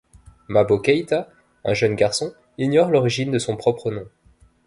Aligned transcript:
Mabo 0.47 0.79
Keïta, 0.79 1.29
un 1.63 1.75
jeune 1.75 1.93
garçon, 1.93 2.33
ignore 2.57 2.89
l'origine 2.89 3.29
de 3.29 3.37
son 3.37 3.55
propre 3.55 3.91
nom. 3.91 4.07